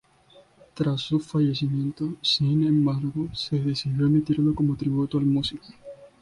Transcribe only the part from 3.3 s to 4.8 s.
se decidió emitirlo como